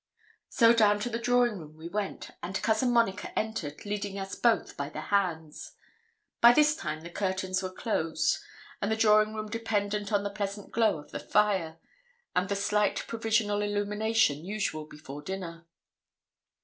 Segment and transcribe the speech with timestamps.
[0.49, 4.75] So down to the drawing room we went; and Cousin Monica entered, leading us both
[4.75, 5.73] by the hands.
[6.41, 8.39] By this time the curtains were closed,
[8.81, 11.77] and the drawing room dependent on the pleasant glow of the fire,
[12.35, 15.67] and the slight provisional illumination usual before dinner.